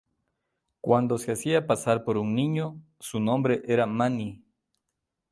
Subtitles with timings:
[0.81, 4.43] Cuando se hacía pasar por un niño, su nombre era Mani.